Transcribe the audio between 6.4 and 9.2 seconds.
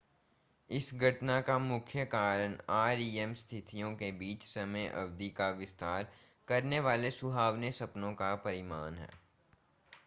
करने वाले सुहावने सपनों का परिणाम है